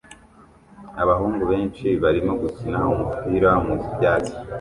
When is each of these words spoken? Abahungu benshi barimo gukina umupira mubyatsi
Abahungu 1.03 1.43
benshi 1.51 1.87
barimo 2.03 2.33
gukina 2.41 2.79
umupira 2.93 3.51
mubyatsi 3.65 4.33